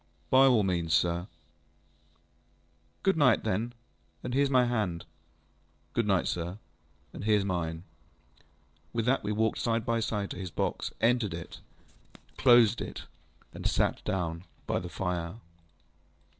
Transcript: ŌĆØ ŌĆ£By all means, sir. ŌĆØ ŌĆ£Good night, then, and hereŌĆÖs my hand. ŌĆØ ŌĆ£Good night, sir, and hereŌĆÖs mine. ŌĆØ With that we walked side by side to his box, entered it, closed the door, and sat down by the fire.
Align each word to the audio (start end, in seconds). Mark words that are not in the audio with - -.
ŌĆØ 0.01 0.35
ŌĆ£By 0.37 0.49
all 0.49 0.63
means, 0.63 0.93
sir. 0.95 1.27
ŌĆØ 3.03 3.03
ŌĆ£Good 3.03 3.15
night, 3.17 3.43
then, 3.43 3.73
and 4.23 4.33
hereŌĆÖs 4.33 4.49
my 4.49 4.65
hand. 4.65 5.05
ŌĆØ 5.05 5.93
ŌĆ£Good 6.01 6.07
night, 6.07 6.27
sir, 6.27 6.57
and 7.13 7.23
hereŌĆÖs 7.25 7.43
mine. 7.45 7.77
ŌĆØ 7.77 8.43
With 8.93 9.05
that 9.05 9.23
we 9.23 9.31
walked 9.31 9.59
side 9.59 9.85
by 9.85 9.99
side 9.99 10.31
to 10.31 10.39
his 10.39 10.49
box, 10.49 10.91
entered 11.01 11.35
it, 11.35 11.59
closed 12.35 12.79
the 12.79 12.85
door, 12.93 13.03
and 13.53 13.67
sat 13.67 14.03
down 14.03 14.45
by 14.65 14.79
the 14.79 14.89
fire. 14.89 15.35